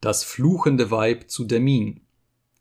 Das 0.00 0.24
fluchende 0.24 0.90
Weib 0.90 1.30
zu 1.30 1.44
Dermin. 1.44 2.00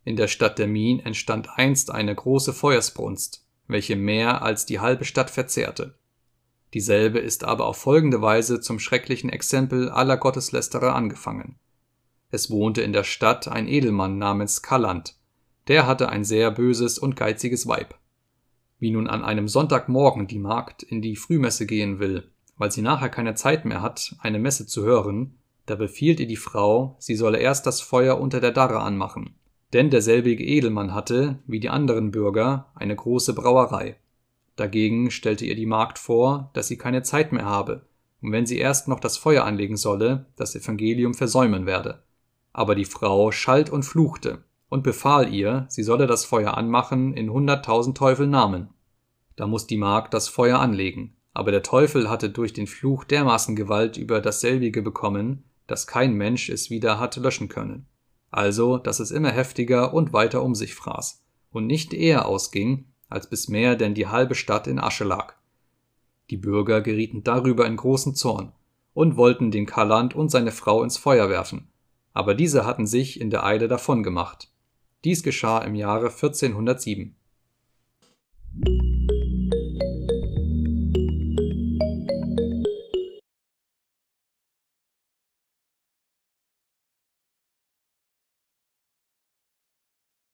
In 0.04 0.18
der 0.18 0.28
Stadt 0.28 0.60
Dermin 0.60 1.00
entstand 1.00 1.50
einst 1.56 1.90
eine 1.90 2.14
große 2.14 2.52
Feuersbrunst, 2.52 3.46
welche 3.68 3.96
mehr 3.96 4.42
als 4.42 4.66
die 4.66 4.80
halbe 4.80 5.06
Stadt 5.06 5.30
verzehrte. 5.30 5.98
Dieselbe 6.74 7.20
ist 7.20 7.46
aber 7.46 7.66
auf 7.66 7.78
folgende 7.78 8.22
Weise 8.22 8.60
zum 8.60 8.78
schrecklichen 8.78 9.30
Exempel 9.30 9.90
aller 9.90 10.18
Gotteslästerer 10.18 10.94
angefangen. 10.94 11.58
Es 12.30 12.52
wohnte 12.52 12.82
in 12.82 12.92
der 12.92 13.06
Stadt 13.06 13.48
ein 13.48 13.68
Edelmann 13.68 14.18
namens 14.18 14.62
Kalland, 14.62 15.16
der 15.70 15.88
hatte 15.88 16.10
ein 16.10 16.26
sehr 16.26 16.52
böses 16.52 17.00
und 17.00 17.16
geiziges 17.16 17.68
Weib. 17.68 17.96
Wie 18.80 18.92
nun 18.92 19.08
an 19.08 19.24
einem 19.24 19.48
Sonntagmorgen 19.48 20.28
die 20.28 20.40
Magd 20.40 20.84
in 20.84 21.02
die 21.02 21.16
Frühmesse 21.16 21.66
gehen 21.66 22.00
will, 22.00 22.30
weil 22.58 22.72
sie 22.72 22.82
nachher 22.82 23.10
keine 23.10 23.36
Zeit 23.36 23.66
mehr 23.66 23.82
hat, 23.82 24.16
eine 24.20 24.40
Messe 24.40 24.68
zu 24.68 24.84
hören, 24.84 25.40
da 25.70 25.76
befiehlt 25.76 26.20
ihr 26.20 26.28
die 26.28 26.36
Frau, 26.36 26.96
sie 26.98 27.16
solle 27.16 27.38
erst 27.38 27.68
das 27.68 27.80
Feuer 27.80 28.20
unter 28.20 28.40
der 28.40 28.52
Darre 28.52 28.80
anmachen. 28.80 29.36
Denn 29.72 29.92
derselbige 29.92 30.44
Edelmann 30.44 30.96
hatte, 30.96 31.40
wie 31.46 31.60
die 31.60 31.70
anderen 31.70 32.10
Bürger, 32.10 32.72
eine 32.74 32.96
große 32.96 33.36
Brauerei. 33.36 33.98
Dagegen 34.56 35.12
stellte 35.12 35.46
ihr 35.46 35.56
die 35.56 35.68
Magd 35.68 36.00
vor, 36.00 36.50
dass 36.54 36.68
sie 36.68 36.78
keine 36.78 37.04
Zeit 37.04 37.32
mehr 37.32 37.46
habe, 37.46 37.86
und 38.22 38.32
wenn 38.32 38.48
sie 38.48 38.58
erst 38.58 38.88
noch 38.88 39.00
das 39.00 39.18
Feuer 39.18 39.46
anlegen 39.46 39.78
solle, 39.78 40.26
das 40.36 40.56
Evangelium 40.56 41.14
versäumen 41.14 41.68
werde. 41.68 42.02
Aber 42.52 42.74
die 42.74 42.86
Frau 42.86 43.32
schalt 43.32 43.70
und 43.70 43.84
fluchte 43.84 44.44
und 44.70 44.84
befahl 44.84 45.32
ihr, 45.32 45.68
sie 45.70 45.84
solle 45.84 46.08
das 46.08 46.26
Feuer 46.26 46.58
anmachen 46.58 47.14
in 47.14 47.30
hunderttausend 47.32 47.96
Teufel 47.96 48.26
Namen. 48.26 48.70
Da 49.36 49.46
muss 49.46 49.68
die 49.68 49.78
Magd 49.78 50.16
das 50.16 50.30
Feuer 50.30 50.60
anlegen, 50.60 51.16
aber 51.34 51.52
der 51.52 51.64
Teufel 51.64 52.10
hatte 52.10 52.32
durch 52.32 52.54
den 52.54 52.68
Fluch 52.68 53.04
dermaßen 53.04 53.56
Gewalt 53.56 53.98
über 53.98 54.20
dasselbige 54.20 54.82
bekommen, 54.82 55.44
dass 55.70 55.88
kein 55.88 56.14
Mensch 56.14 56.50
es 56.50 56.70
wieder 56.70 57.00
hatte 57.00 57.20
löschen 57.20 57.48
können. 57.48 57.86
Also, 58.32 58.78
dass 58.78 59.00
es 59.00 59.12
immer 59.12 59.32
heftiger 59.32 59.94
und 59.94 60.14
weiter 60.14 60.44
um 60.44 60.56
sich 60.56 60.74
fraß 60.76 61.24
und 61.52 61.68
nicht 61.68 61.94
eher 61.94 62.28
ausging, 62.28 62.86
als 63.08 63.30
bis 63.30 63.48
mehr 63.48 63.76
denn 63.76 63.94
die 63.94 64.08
halbe 64.08 64.36
Stadt 64.36 64.68
in 64.68 64.80
Asche 64.80 65.04
lag. 65.04 65.36
Die 66.30 66.38
Bürger 66.38 66.82
gerieten 66.82 67.24
darüber 67.24 67.66
in 67.66 67.76
großen 67.76 68.16
Zorn 68.16 68.52
und 68.94 69.16
wollten 69.16 69.52
den 69.52 69.66
Kalland 69.66 70.16
und 70.16 70.30
seine 70.30 70.52
Frau 70.52 70.84
ins 70.84 70.98
Feuer 70.98 71.30
werfen, 71.30 71.70
aber 72.14 72.36
diese 72.36 72.66
hatten 72.66 72.88
sich 72.88 73.20
in 73.20 73.30
der 73.30 73.44
Eile 73.46 73.68
davongemacht. 73.68 74.52
Dies 75.04 75.24
geschah 75.24 75.60
im 75.60 75.76
Jahre 75.76 76.08
1407. 76.08 77.16